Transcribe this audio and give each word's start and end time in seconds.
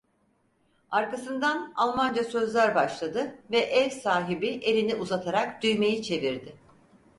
Arkasından 0.91 1.73
Almanca 1.75 2.23
sözler 2.23 2.75
başladı 2.75 3.35
ve 3.51 3.57
ev 3.59 3.89
sahibi 3.89 4.47
elini 4.47 4.95
uzatarak 4.95 5.63
düğmeyi 5.63 6.03
çevirdi. 6.03 6.55